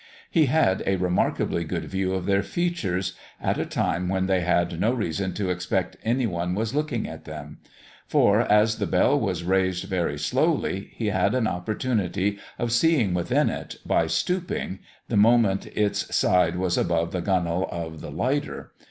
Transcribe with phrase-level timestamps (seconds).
[0.31, 4.79] He had a remarkably good view of their features, at a time when they had
[4.79, 7.59] no reason to expect any one was looking at them;
[8.07, 13.47] for, as the bell was raised very slowly, he had an opportunity of seeing within
[13.47, 18.71] it, by stooping, the moment its side was above the gunwale of the lighter.